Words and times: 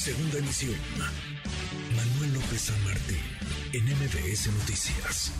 Segunda 0.00 0.38
emisión. 0.38 0.74
Manuel 1.94 2.32
López 2.32 2.58
San 2.58 2.84
Martín, 2.84 3.18
en 3.74 3.84
MBS 3.84 4.50
Noticias. 4.50 5.34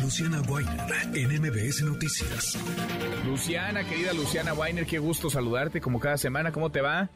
Luciana 0.00 0.40
Weiner, 0.42 0.92
en 1.12 1.42
MBS 1.42 1.82
Noticias. 1.82 2.56
Luciana, 3.26 3.82
querida 3.82 4.12
Luciana 4.12 4.54
Weiner, 4.54 4.86
qué 4.86 5.00
gusto 5.00 5.28
saludarte 5.28 5.80
como 5.80 5.98
cada 5.98 6.16
semana. 6.16 6.52
¿Cómo 6.52 6.70
te 6.70 6.82
va? 6.82 7.10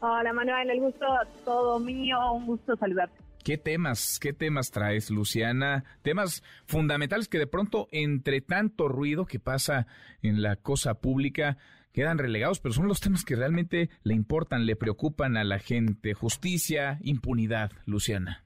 Hola 0.00 0.32
Manuel, 0.32 0.70
el 0.70 0.80
gusto 0.80 1.04
todo 1.44 1.78
mío, 1.78 2.16
un 2.32 2.46
gusto 2.46 2.74
saludarte. 2.76 3.18
¿Qué 3.44 3.58
temas, 3.58 4.18
qué 4.18 4.32
temas 4.32 4.70
traes, 4.70 5.10
Luciana? 5.10 5.84
Temas 6.00 6.42
fundamentales 6.64 7.28
que 7.28 7.38
de 7.38 7.46
pronto, 7.46 7.86
entre 7.92 8.40
tanto 8.40 8.88
ruido 8.88 9.26
que 9.26 9.40
pasa 9.40 9.86
en 10.22 10.40
la 10.40 10.56
cosa 10.56 10.94
pública, 10.94 11.58
quedan 11.98 12.18
relegados, 12.18 12.60
pero 12.60 12.72
son 12.72 12.86
los 12.86 13.00
temas 13.00 13.24
que 13.24 13.34
realmente 13.34 13.90
le 14.04 14.14
importan, 14.14 14.66
le 14.66 14.76
preocupan 14.76 15.36
a 15.36 15.42
la 15.42 15.58
gente. 15.58 16.14
Justicia, 16.14 16.98
impunidad, 17.02 17.72
Luciana. 17.86 18.44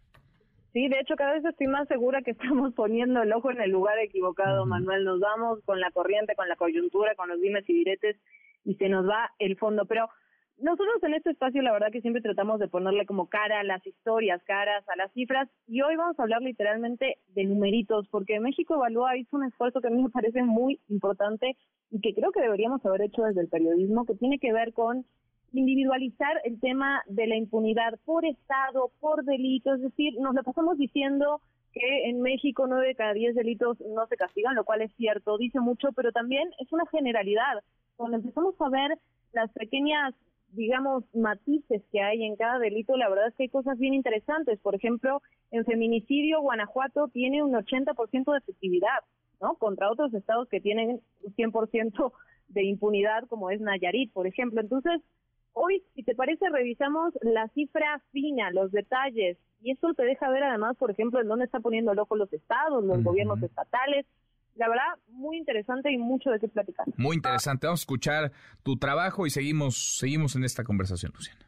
Sí, 0.73 0.89
de 0.89 0.99
hecho 0.99 1.17
cada 1.17 1.35
vez 1.35 1.45
estoy 1.45 1.67
más 1.67 1.87
segura 1.87 2.23
que 2.23 2.31
estamos 2.31 2.73
poniendo 2.75 3.21
el 3.21 3.31
ojo 3.31 3.51
en 3.51 3.61
el 3.61 3.71
lugar 3.71 3.99
equivocado, 3.99 4.65
Manuel. 4.65 5.05
Nos 5.05 5.21
vamos 5.21 5.59
con 5.67 5.81
la 5.81 5.91
corriente, 5.91 6.35
con 6.35 6.49
la 6.49 6.57
coyuntura, 6.57 7.15
con 7.15 7.29
los 7.29 7.43
dimes 7.43 7.69
y 7.69 7.75
diretes 7.75 8.17
y 8.65 8.75
se 8.77 8.89
nos 8.89 9.07
va 9.07 9.31
el 9.39 9.59
fondo. 9.59 9.84
Pero 9.84 10.09
nosotros 10.62 11.02
en 11.02 11.15
este 11.15 11.30
espacio 11.30 11.61
la 11.61 11.73
verdad 11.73 11.91
que 11.93 12.01
siempre 12.01 12.23
tratamos 12.23 12.61
de 12.61 12.69
ponerle 12.69 13.05
como 13.05 13.29
cara 13.29 13.61
a 13.61 13.65
las 13.65 13.84
historias, 13.87 14.43
caras 14.45 14.89
a 14.89 14.97
las 14.97 15.12
cifras 15.12 15.48
y 15.66 15.83
hoy 15.83 15.97
vamos 15.97 16.19
a 16.19 16.23
hablar 16.23 16.41
literalmente 16.41 17.19
de 17.29 17.45
numeritos 17.45 18.09
porque 18.09 18.41
México 18.41 18.75
Evalúa 18.75 19.17
hizo 19.17 19.37
un 19.37 19.45
esfuerzo 19.45 19.80
que 19.80 19.89
a 19.89 19.91
mí 19.91 20.03
me 20.03 20.11
parece 20.11 20.43
muy 20.43 20.80
importante 20.89 21.56
y 21.91 22.01
que 22.01 22.15
creo 22.15 22.30
que 22.33 22.41
deberíamos 22.41 22.84
haber 22.87 23.03
hecho 23.03 23.23
desde 23.23 23.41
el 23.41 23.48
periodismo 23.48 24.06
que 24.06 24.15
tiene 24.15 24.39
que 24.39 24.53
ver 24.53 24.73
con 24.73 25.05
individualizar 25.53 26.41
el 26.45 26.61
tema 26.61 27.03
de 27.06 27.27
la 27.27 27.37
impunidad 27.37 27.98
por 28.05 28.25
Estado, 28.25 28.91
por 29.00 29.25
delito, 29.25 29.75
es 29.75 29.83
decir, 29.83 30.15
nos 30.19 30.34
lo 30.34 30.42
pasamos 30.42 30.78
diciendo 30.78 31.41
que 31.72 32.09
en 32.09 32.20
México 32.20 32.67
nueve 32.69 32.89
de 32.89 32.94
cada 32.94 33.15
diez 33.15 33.34
delitos 33.34 33.81
no 33.81 34.06
se 34.06 34.17
castigan, 34.17 34.55
lo 34.55 34.65
cual 34.65 34.83
es 34.83 34.92
cierto, 34.97 35.39
dice 35.39 35.61
mucho, 35.61 35.89
pero 35.94 36.12
también 36.12 36.50
es 36.59 36.72
una 36.72 36.87
generalidad. 36.87 37.62
Cuando 37.97 38.19
empezamos 38.19 38.55
a 38.61 38.69
ver 38.69 38.98
las 39.33 39.50
pequeñas, 39.53 40.15
digamos, 40.53 41.05
matices 41.14 41.83
que 41.91 42.00
hay 42.00 42.25
en 42.25 42.36
cada 42.36 42.58
delito, 42.58 42.97
la 42.97 43.08
verdad 43.08 43.28
es 43.28 43.34
que 43.34 43.45
hay 43.45 43.48
cosas 43.48 43.78
bien 43.78 43.95
interesantes. 43.95 44.59
Por 44.61 44.75
ejemplo, 44.75 45.20
en 45.50 45.64
feminicidio, 45.64 46.41
Guanajuato 46.41 47.09
tiene 47.09 47.42
un 47.42 47.53
80% 47.53 48.33
de 48.33 48.39
efectividad, 48.39 49.00
¿no? 49.41 49.55
Contra 49.55 49.91
otros 49.91 50.12
estados 50.14 50.48
que 50.48 50.61
tienen 50.61 51.00
un 51.22 51.34
100% 51.34 52.12
de 52.48 52.64
impunidad, 52.64 53.27
como 53.28 53.50
es 53.50 53.61
Nayarit, 53.61 54.12
por 54.12 54.27
ejemplo. 54.27 54.61
Entonces, 54.61 55.00
Hoy, 55.55 55.83
si 55.94 56.03
te 56.03 56.14
parece, 56.14 56.48
revisamos 56.48 57.12
la 57.20 57.47
cifra 57.48 58.00
fina, 58.11 58.50
los 58.53 58.72
detalles, 58.72 59.37
y 59.61 59.72
eso 59.72 59.92
te 59.94 60.05
deja 60.05 60.31
ver 60.31 60.42
además, 60.44 60.77
por 60.78 60.91
ejemplo, 60.91 61.20
en 61.20 61.28
dónde 61.28 61.44
está 61.44 61.61
poniendo 61.61 61.92
el 61.92 61.98
ojo 61.98 62.16
los 62.16 62.33
estados, 62.33 62.83
los 62.83 63.05
gobiernos 63.05 63.42
estatales. 63.42 64.06
La 64.55 64.69
verdad, 64.69 64.84
muy 65.08 65.39
interesante 65.39 65.91
y 65.91 65.98
mucho 65.98 66.31
de 66.31 66.39
qué 66.39 66.48
platicar. 66.48 66.86
Muy 66.97 67.17
interesante. 67.17 67.67
Vamos 67.67 67.81
a 67.81 67.83
escuchar 67.83 68.33
tu 68.62 68.77
trabajo 68.77 69.27
y 69.27 69.31
seguimos, 69.31 69.97
seguimos 69.98 70.36
en 70.36 70.44
esta 70.44 70.62
conversación, 70.64 71.12
Luciana. 71.14 71.47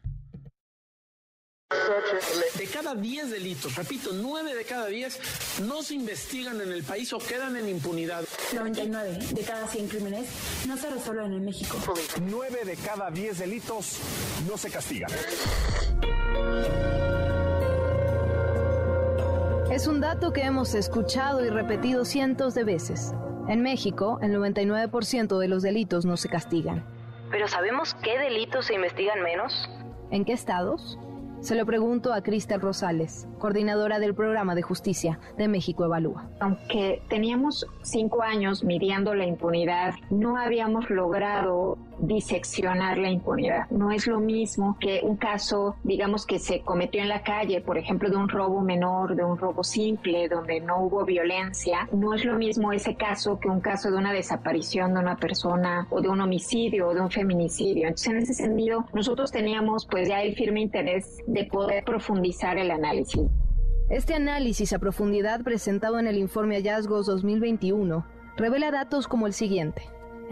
De 2.59 2.67
cada 2.67 2.95
10 2.95 3.31
delitos, 3.31 3.75
repito, 3.75 4.11
9 4.13 4.55
de 4.55 4.65
cada 4.65 4.87
10 4.87 5.61
no 5.67 5.83
se 5.83 5.95
investigan 5.95 6.61
en 6.61 6.71
el 6.71 6.83
país 6.83 7.13
o 7.13 7.19
quedan 7.19 7.57
en 7.57 7.69
impunidad. 7.69 8.25
99 8.55 9.19
de 9.33 9.43
cada 9.43 9.67
100 9.67 9.89
crímenes 9.89 10.65
no 10.67 10.77
se 10.77 10.89
resuelven 10.91 11.33
en 11.33 11.45
México. 11.45 11.77
9 12.21 12.65
de 12.65 12.77
cada 12.77 13.11
10 13.11 13.39
delitos 13.39 14.01
no 14.49 14.57
se 14.57 14.71
castigan. 14.71 15.11
Es 19.75 19.89
un 19.89 20.01
dato 20.01 20.33
que 20.33 20.43
hemos 20.43 20.73
escuchado 20.77 21.45
y 21.45 21.51
repetido 21.51 22.05
cientos 22.05 22.55
de 22.55 22.63
veces. 22.63 23.13
En 23.49 23.61
México, 23.61 24.21
el 24.23 24.33
99% 24.33 25.37
de 25.37 25.49
los 25.49 25.65
delitos 25.65 26.05
no 26.05 26.17
se 26.17 26.29
castigan. 26.29 26.85
¿Pero 27.33 27.49
sabemos 27.49 27.95
qué 27.95 28.17
delitos 28.17 28.67
se 28.67 28.75
investigan 28.75 29.21
menos? 29.25 29.69
¿En 30.13 30.25
qué 30.25 30.33
estados? 30.33 30.97
Se 31.41 31.57
lo 31.57 31.67
pregunto 31.67 32.13
a 32.13 32.23
Cristel 32.23 32.61
Rosales, 32.61 33.27
coordinadora 33.41 33.99
del 33.99 34.15
programa 34.15 34.55
de 34.55 34.63
justicia 34.63 35.19
de 35.37 35.49
México 35.49 35.85
Evalúa. 35.85 36.31
Aunque 36.39 37.03
teníamos 37.09 37.67
cinco 37.83 38.23
años 38.23 38.63
midiendo 38.63 39.13
la 39.13 39.27
impunidad, 39.27 39.95
no 40.09 40.37
habíamos 40.37 40.89
logrado 40.89 41.79
diseccionar 41.99 42.99
la 42.99 43.11
impunidad. 43.11 43.69
No 43.71 43.91
es 43.91 44.07
lo 44.07 44.21
mismo 44.21 44.77
que 44.81 45.01
un 45.03 45.17
caso, 45.17 45.77
digamos, 45.85 46.27
que 46.27 46.39
se 46.39 46.61
cometió 46.61 47.01
en 47.01 47.09
la 47.09 47.23
calle, 47.23 47.61
por 47.61 47.79
ejemplo, 47.79 48.11
de 48.11 48.17
un 48.17 48.29
robo 48.29 48.61
menor, 48.61 49.17
de 49.17 49.25
un 49.25 49.39
robo 49.39 49.65
simple, 49.65 50.29
donde 50.29 50.61
no 50.61 50.81
hubo 50.83 51.05
violencia. 51.05 51.89
No 51.93 52.15
es 52.15 52.25
lo 52.25 52.37
mismo 52.37 52.73
ese 52.73 52.97
caso 52.97 53.39
que 53.39 53.49
un 53.49 53.61
caso 53.61 53.91
de 53.91 53.97
una 53.97 54.13
desaparición 54.13 54.95
de 54.95 55.01
una 55.01 55.17
persona 55.17 55.87
o 55.91 56.01
de 56.01 56.09
un 56.09 56.21
homicidio 56.21 56.89
o 56.89 56.95
de 56.95 57.01
un 57.01 57.11
feminicidio. 57.11 57.89
Entonces, 57.89 58.09
en 58.09 58.17
ese 58.19 58.35
sentido, 58.35 58.87
nosotros 58.93 59.31
teníamos 59.31 59.87
pues 59.87 60.09
ya 60.09 60.23
el 60.23 60.35
firme 60.35 60.61
interés 60.61 61.19
de 61.27 61.45
poder 61.45 61.85
profundizar 61.85 62.59
el 62.59 62.71
análisis. 62.71 63.23
Este 63.91 64.15
análisis 64.15 64.73
a 64.73 64.79
profundidad 64.79 65.43
presentado 65.43 65.99
en 65.99 66.07
el 66.07 66.17
informe 66.17 66.57
Hallazgos 66.57 67.07
2021 67.07 68.07
revela 68.37 68.71
datos 68.71 69.07
como 69.07 69.27
el 69.27 69.35
siguiente. 69.35 69.83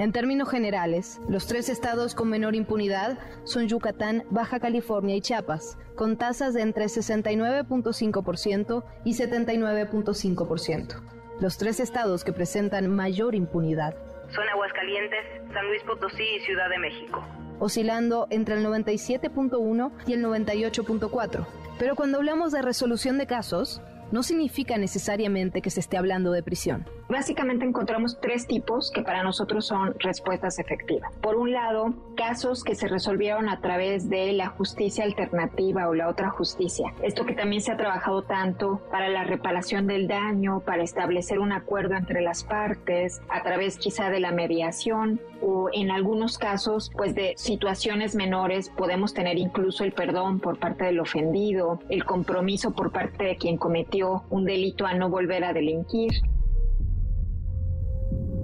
En 0.02 0.10
términos 0.10 0.50
generales, 0.50 1.20
los 1.28 1.46
tres 1.46 1.68
estados 1.68 2.16
con 2.16 2.28
menor 2.28 2.56
impunidad 2.56 3.20
son 3.44 3.68
Yucatán, 3.68 4.24
Baja 4.30 4.58
California 4.58 5.14
y 5.14 5.20
Chiapas, 5.20 5.78
con 5.94 6.16
tasas 6.16 6.54
de 6.54 6.62
entre 6.62 6.86
69.5% 6.86 8.84
y 9.04 9.14
79.5%. 9.14 11.00
Los 11.38 11.56
tres 11.56 11.78
estados 11.78 12.24
que 12.24 12.32
presentan 12.32 12.92
mayor 12.92 13.36
impunidad 13.36 13.94
son 14.34 14.48
Aguascalientes, 14.48 15.24
San 15.52 15.68
Luis 15.68 15.84
Potosí 15.84 16.24
y 16.36 16.40
Ciudad 16.40 16.68
de 16.68 16.80
México 16.80 17.24
oscilando 17.60 18.26
entre 18.30 18.56
el 18.56 18.66
97.1 18.66 19.92
y 20.08 20.14
el 20.14 20.24
98.4. 20.24 21.46
Pero 21.78 21.94
cuando 21.94 22.18
hablamos 22.18 22.50
de 22.50 22.60
resolución 22.60 23.18
de 23.18 23.28
casos, 23.28 23.80
no 24.12 24.22
significa 24.22 24.76
necesariamente 24.76 25.62
que 25.62 25.70
se 25.70 25.80
esté 25.80 25.96
hablando 25.96 26.30
de 26.30 26.42
prisión. 26.42 26.86
Básicamente 27.08 27.64
encontramos 27.64 28.20
tres 28.20 28.46
tipos 28.46 28.90
que 28.90 29.02
para 29.02 29.22
nosotros 29.22 29.66
son 29.66 29.94
respuestas 29.98 30.58
efectivas. 30.58 31.12
Por 31.20 31.36
un 31.36 31.52
lado, 31.52 31.94
casos 32.16 32.62
que 32.62 32.74
se 32.74 32.88
resolvieron 32.88 33.48
a 33.48 33.60
través 33.60 34.08
de 34.08 34.32
la 34.32 34.48
justicia 34.48 35.04
alternativa 35.04 35.88
o 35.88 35.94
la 35.94 36.08
otra 36.08 36.30
justicia. 36.30 36.94
Esto 37.02 37.26
que 37.26 37.34
también 37.34 37.62
se 37.62 37.72
ha 37.72 37.76
trabajado 37.76 38.22
tanto 38.22 38.80
para 38.90 39.08
la 39.08 39.24
reparación 39.24 39.86
del 39.86 40.08
daño, 40.08 40.60
para 40.60 40.82
establecer 40.82 41.38
un 41.38 41.52
acuerdo 41.52 41.96
entre 41.96 42.20
las 42.22 42.44
partes, 42.44 43.20
a 43.28 43.42
través 43.42 43.78
quizá 43.78 44.10
de 44.10 44.20
la 44.20 44.30
mediación 44.30 45.20
o 45.40 45.68
en 45.72 45.90
algunos 45.90 46.38
casos 46.38 46.90
pues 46.96 47.14
de 47.14 47.34
situaciones 47.36 48.14
menores 48.14 48.70
podemos 48.70 49.12
tener 49.12 49.38
incluso 49.38 49.84
el 49.84 49.92
perdón 49.92 50.38
por 50.38 50.58
parte 50.58 50.84
del 50.84 51.00
ofendido, 51.00 51.80
el 51.88 52.04
compromiso 52.04 52.70
por 52.72 52.92
parte 52.92 53.24
de 53.24 53.36
quien 53.36 53.56
cometió 53.56 54.01
un 54.02 54.44
delito 54.44 54.86
a 54.86 54.94
no 54.94 55.08
volver 55.08 55.44
a 55.44 55.52
delinquir. 55.52 56.12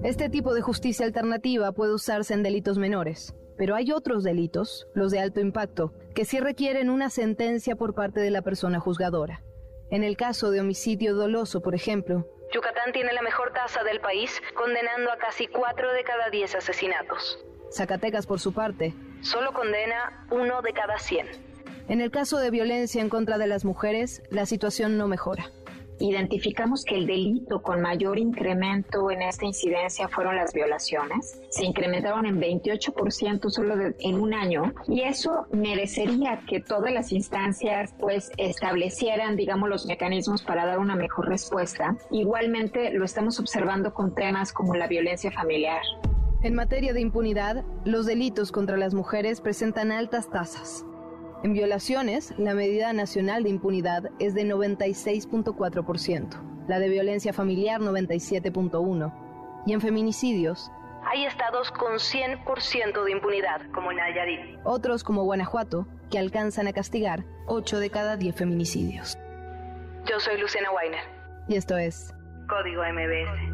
Este 0.04 0.28
tipo 0.28 0.54
de 0.54 0.62
justicia 0.62 1.04
alternativa 1.04 1.72
puede 1.72 1.92
usarse 1.92 2.32
en 2.32 2.42
delitos 2.42 2.78
menores, 2.78 3.34
pero 3.56 3.74
hay 3.74 3.90
otros 3.90 4.22
delitos, 4.22 4.86
los 4.94 5.10
de 5.10 5.18
alto 5.18 5.40
impacto, 5.40 5.92
que 6.14 6.24
sí 6.24 6.38
requieren 6.38 6.88
una 6.88 7.10
sentencia 7.10 7.74
por 7.74 7.94
parte 7.94 8.20
de 8.20 8.30
la 8.30 8.42
persona 8.42 8.78
juzgadora. 8.78 9.42
En 9.90 10.04
el 10.04 10.16
caso 10.16 10.50
de 10.50 10.60
homicidio 10.60 11.14
doloso, 11.14 11.60
por 11.60 11.74
ejemplo, 11.74 12.26
Yucatán 12.52 12.92
tiene 12.92 13.12
la 13.12 13.22
mejor 13.22 13.52
tasa 13.52 13.82
del 13.84 14.00
país, 14.00 14.40
condenando 14.54 15.10
a 15.10 15.18
casi 15.18 15.48
4 15.48 15.92
de 15.92 16.04
cada 16.04 16.30
10 16.30 16.54
asesinatos. 16.54 17.44
Zacatecas, 17.70 18.26
por 18.26 18.40
su 18.40 18.54
parte, 18.54 18.94
solo 19.20 19.52
condena 19.52 20.26
uno 20.30 20.62
de 20.62 20.72
cada 20.72 20.98
100. 20.98 21.47
En 21.88 22.00
el 22.00 22.10
caso 22.10 22.38
de 22.38 22.50
violencia 22.50 23.00
en 23.00 23.08
contra 23.08 23.38
de 23.38 23.46
las 23.46 23.64
mujeres, 23.64 24.22
la 24.30 24.46
situación 24.46 24.98
no 24.98 25.08
mejora 25.08 25.50
identificamos 26.00 26.84
que 26.84 26.96
el 26.96 27.06
delito 27.06 27.62
con 27.62 27.80
mayor 27.80 28.18
incremento 28.18 29.10
en 29.10 29.22
esta 29.22 29.46
incidencia 29.46 30.08
fueron 30.08 30.36
las 30.36 30.52
violaciones. 30.52 31.40
Se 31.50 31.64
incrementaron 31.64 32.26
en 32.26 32.40
28% 32.40 33.50
solo 33.50 33.74
en 33.98 34.14
un 34.14 34.34
año 34.34 34.72
y 34.86 35.02
eso 35.02 35.46
merecería 35.50 36.42
que 36.46 36.60
todas 36.60 36.92
las 36.92 37.12
instancias 37.12 37.94
pues 37.98 38.30
establecieran, 38.36 39.36
digamos, 39.36 39.68
los 39.68 39.86
mecanismos 39.86 40.42
para 40.42 40.66
dar 40.66 40.78
una 40.78 40.96
mejor 40.96 41.28
respuesta. 41.28 41.96
Igualmente 42.10 42.92
lo 42.92 43.04
estamos 43.04 43.40
observando 43.40 43.92
con 43.92 44.14
temas 44.14 44.52
como 44.52 44.74
la 44.74 44.86
violencia 44.86 45.30
familiar. 45.32 45.82
En 46.42 46.54
materia 46.54 46.92
de 46.92 47.00
impunidad, 47.00 47.64
los 47.84 48.06
delitos 48.06 48.52
contra 48.52 48.76
las 48.76 48.94
mujeres 48.94 49.40
presentan 49.40 49.90
altas 49.90 50.30
tasas. 50.30 50.84
En 51.44 51.52
violaciones, 51.52 52.34
la 52.36 52.54
medida 52.54 52.92
nacional 52.92 53.44
de 53.44 53.50
impunidad 53.50 54.10
es 54.18 54.34
de 54.34 54.42
96.4%, 54.42 56.66
la 56.66 56.80
de 56.80 56.88
violencia 56.88 57.32
familiar 57.32 57.80
97.1% 57.80 59.12
y 59.66 59.72
en 59.72 59.80
feminicidios, 59.80 60.70
Hay 61.10 61.24
estados 61.24 61.70
con 61.70 61.92
100% 61.94 63.04
de 63.04 63.10
impunidad, 63.12 63.60
como 63.72 63.92
Nayarit. 63.92 64.58
Otros, 64.64 65.04
como 65.04 65.22
Guanajuato, 65.22 65.86
que 66.10 66.18
alcanzan 66.18 66.66
a 66.66 66.72
castigar 66.72 67.24
8 67.46 67.78
de 67.78 67.90
cada 67.90 68.16
10 68.16 68.34
feminicidios. 68.34 69.16
Yo 70.06 70.18
soy 70.20 70.38
Luciana 70.40 70.70
Weiner. 70.72 71.00
Y 71.48 71.56
esto 71.56 71.78
es 71.78 72.12
Código 72.48 72.82
MBS. 72.82 73.47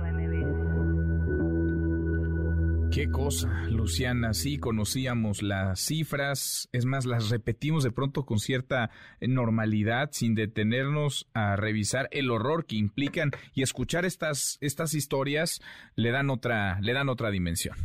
Qué 2.94 3.10
cosa, 3.10 3.48
Luciana, 3.70 4.34
sí 4.34 4.58
conocíamos 4.58 5.42
las 5.42 5.80
cifras, 5.80 6.68
es 6.72 6.86
más, 6.86 7.06
las 7.06 7.28
repetimos 7.28 7.82
de 7.82 7.90
pronto 7.90 8.24
con 8.24 8.38
cierta 8.38 8.90
normalidad, 9.20 10.10
sin 10.12 10.36
detenernos 10.36 11.28
a 11.34 11.56
revisar 11.56 12.06
el 12.12 12.30
horror 12.30 12.66
que 12.66 12.76
implican 12.76 13.32
y 13.52 13.62
escuchar 13.62 14.04
estas, 14.04 14.58
estas 14.60 14.94
historias 14.94 15.60
le 15.96 16.12
dan 16.12 16.30
otra, 16.30 16.78
le 16.82 16.92
dan 16.92 17.08
otra 17.08 17.32
dimensión. 17.32 17.76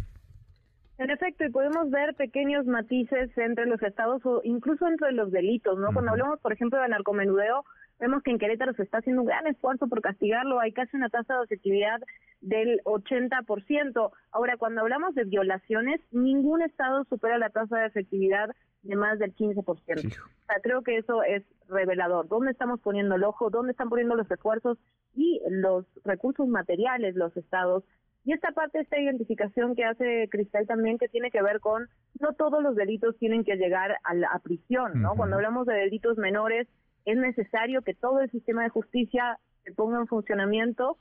En 1.00 1.09
efecto, 1.09 1.44
y 1.44 1.50
podemos 1.50 1.89
ver 1.89 2.13
pequeños 2.13 2.67
matices 2.67 3.35
entre 3.35 3.65
los 3.65 3.81
estados 3.81 4.21
o 4.25 4.41
incluso 4.44 4.88
entre 4.88 5.11
los 5.13 5.31
delitos, 5.31 5.79
¿no? 5.79 5.91
Cuando 5.91 6.11
hablamos, 6.11 6.39
por 6.39 6.53
ejemplo, 6.53 6.79
de 6.79 6.88
narcomenudeo, 6.88 7.63
Vemos 7.99 8.23
que 8.23 8.31
en 8.31 8.39
Querétaro 8.39 8.73
se 8.73 8.83
está 8.83 8.99
haciendo 8.99 9.21
un 9.21 9.27
gran 9.27 9.45
esfuerzo 9.47 9.87
por 9.87 10.01
castigarlo, 10.01 10.59
hay 10.59 10.71
casi 10.71 10.95
una 10.95 11.09
tasa 11.09 11.37
de 11.37 11.43
efectividad 11.43 11.99
del 12.41 12.81
80%. 12.85 14.11
Ahora, 14.31 14.57
cuando 14.57 14.81
hablamos 14.81 15.15
de 15.15 15.25
violaciones, 15.25 15.99
ningún 16.11 16.61
estado 16.61 17.03
supera 17.05 17.37
la 17.37 17.49
tasa 17.49 17.79
de 17.79 17.87
efectividad 17.87 18.49
de 18.83 18.95
más 18.95 19.19
del 19.19 19.35
15%. 19.35 19.65
O 19.67 19.75
sea, 19.75 20.61
creo 20.63 20.81
que 20.81 20.97
eso 20.97 21.23
es 21.23 21.43
revelador. 21.67 22.27
¿Dónde 22.27 22.51
estamos 22.51 22.79
poniendo 22.79 23.15
el 23.15 23.23
ojo? 23.23 23.49
¿Dónde 23.49 23.71
están 23.71 23.89
poniendo 23.89 24.15
los 24.15 24.31
esfuerzos 24.31 24.77
y 25.13 25.41
los 25.49 25.85
recursos 26.05 26.47
materiales 26.47 27.15
los 27.15 27.35
estados? 27.35 27.83
Y 28.23 28.33
esta 28.33 28.51
parte, 28.51 28.79
esta 28.79 28.99
identificación 28.99 29.75
que 29.75 29.85
hace 29.85 30.27
Cristal 30.29 30.67
también, 30.67 30.97
que 30.97 31.07
tiene 31.07 31.31
que 31.31 31.41
ver 31.41 31.59
con 31.59 31.87
no 32.19 32.33
todos 32.33 32.61
los 32.61 32.75
delitos 32.75 33.17
tienen 33.17 33.43
que 33.43 33.55
llegar 33.55 33.97
a 34.03 34.13
la 34.13 34.39
prisión, 34.43 35.01
¿no? 35.01 35.15
Cuando 35.15 35.37
hablamos 35.37 35.65
de 35.65 35.73
delitos 35.73 36.17
menores, 36.17 36.67
es 37.11 37.17
necesario 37.17 37.81
que 37.81 37.94
todo 37.94 38.19
el 38.19 38.29
sistema 38.29 38.63
de 38.63 38.69
justicia 38.69 39.39
se 39.63 39.73
ponga 39.73 40.00
en 40.00 40.07
funcionamiento. 40.07 40.97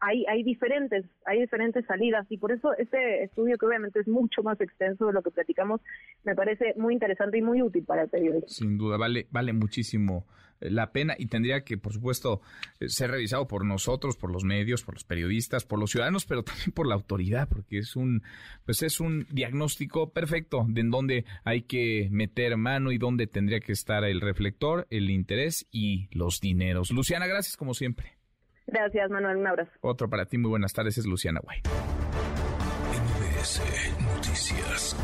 Hay, 0.00 0.24
hay 0.26 0.42
diferentes 0.42 1.04
hay 1.24 1.40
diferentes 1.40 1.84
salidas 1.86 2.26
y 2.30 2.38
por 2.38 2.52
eso 2.52 2.72
este 2.76 3.24
estudio 3.24 3.56
que 3.58 3.66
obviamente 3.66 4.00
es 4.00 4.08
mucho 4.08 4.42
más 4.42 4.60
extenso 4.60 5.06
de 5.06 5.12
lo 5.12 5.22
que 5.22 5.30
platicamos 5.30 5.80
me 6.24 6.34
parece 6.34 6.74
muy 6.76 6.94
interesante 6.94 7.38
y 7.38 7.42
muy 7.42 7.62
útil 7.62 7.84
para 7.84 8.02
el 8.02 8.08
periodismo. 8.08 8.48
Sin 8.48 8.78
duda 8.78 8.96
vale 8.96 9.26
vale 9.30 9.52
muchísimo 9.52 10.26
eh, 10.60 10.70
la 10.70 10.92
pena 10.92 11.14
y 11.18 11.26
tendría 11.26 11.64
que, 11.64 11.76
por 11.76 11.92
supuesto, 11.92 12.40
eh, 12.80 12.88
ser 12.88 13.10
revisado 13.10 13.46
por 13.46 13.64
nosotros, 13.64 14.16
por 14.16 14.30
los 14.30 14.44
medios, 14.44 14.82
por 14.82 14.94
los 14.94 15.04
periodistas, 15.04 15.64
por 15.64 15.78
los 15.78 15.90
ciudadanos, 15.90 16.24
pero 16.24 16.42
también 16.44 16.72
por 16.72 16.86
la 16.86 16.94
autoridad, 16.94 17.48
porque 17.48 17.78
es 17.78 17.96
un, 17.96 18.22
pues 18.64 18.82
es 18.82 19.00
un 19.00 19.26
diagnóstico 19.30 20.12
perfecto 20.12 20.64
de 20.68 20.80
en 20.80 20.90
dónde 20.90 21.24
hay 21.44 21.62
que 21.62 22.08
meter 22.10 22.56
mano 22.56 22.92
y 22.92 22.98
dónde 22.98 23.26
tendría 23.26 23.60
que 23.60 23.72
estar 23.72 24.04
el 24.04 24.20
reflector, 24.20 24.86
el 24.90 25.10
interés 25.10 25.66
y 25.70 26.08
los 26.12 26.40
dineros. 26.40 26.90
Luciana, 26.90 27.26
gracias 27.26 27.56
como 27.56 27.74
siempre. 27.74 28.15
Gracias, 28.66 29.10
Manuel. 29.10 29.36
Un 29.38 29.46
abrazo. 29.46 29.70
Otro 29.80 30.08
para 30.08 30.26
ti. 30.26 30.38
Muy 30.38 30.50
buenas 30.50 30.72
tardes. 30.72 30.98
Es 30.98 31.06
Luciana 31.06 31.40
Guay. 31.42 31.62
Noticias. 34.00 34.96